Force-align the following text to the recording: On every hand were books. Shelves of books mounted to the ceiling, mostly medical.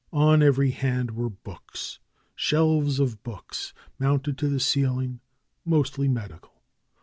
On 0.11 0.41
every 0.41 0.71
hand 0.71 1.11
were 1.11 1.29
books. 1.29 1.99
Shelves 2.33 2.99
of 2.99 3.21
books 3.21 3.71
mounted 3.99 4.35
to 4.39 4.47
the 4.47 4.59
ceiling, 4.59 5.19
mostly 5.63 6.07
medical. 6.07 6.63